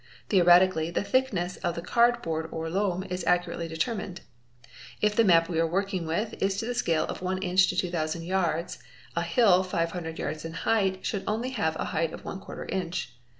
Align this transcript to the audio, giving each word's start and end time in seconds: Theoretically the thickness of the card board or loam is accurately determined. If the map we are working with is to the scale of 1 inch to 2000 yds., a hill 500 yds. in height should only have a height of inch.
Theoretically 0.29 0.89
the 0.89 1.03
thickness 1.03 1.57
of 1.57 1.75
the 1.75 1.83
card 1.83 2.23
board 2.23 2.49
or 2.51 2.71
loam 2.71 3.03
is 3.03 3.23
accurately 3.25 3.67
determined. 3.67 4.21
If 4.99 5.15
the 5.15 5.23
map 5.23 5.47
we 5.47 5.59
are 5.59 5.67
working 5.67 6.07
with 6.07 6.33
is 6.41 6.57
to 6.57 6.65
the 6.65 6.73
scale 6.73 7.03
of 7.03 7.21
1 7.21 7.37
inch 7.43 7.67
to 7.67 7.75
2000 7.75 8.23
yds., 8.23 8.79
a 9.15 9.21
hill 9.21 9.61
500 9.61 10.15
yds. 10.17 10.43
in 10.43 10.53
height 10.53 11.05
should 11.05 11.23
only 11.27 11.51
have 11.51 11.75
a 11.75 11.85
height 11.93 12.13
of 12.13 12.25
inch. 12.69 13.13